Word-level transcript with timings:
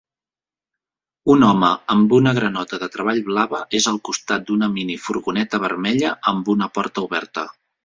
Un 1.33 1.43
home 1.49 1.69
amb 1.95 2.15
una 2.19 2.33
granota 2.37 2.79
de 2.85 2.89
treball 2.95 3.21
blava 3.29 3.61
és 3.81 3.89
al 3.93 4.01
costat 4.11 4.49
d'una 4.49 4.73
minifurgoneta 4.79 5.63
vermella 5.69 6.17
amb 6.35 6.53
una 6.57 6.73
porta 6.81 7.09
oberta 7.09 7.49